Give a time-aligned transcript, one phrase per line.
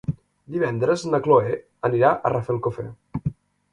[0.53, 1.53] Divendres na Cloè
[1.91, 2.87] anirà a Rafelcofer.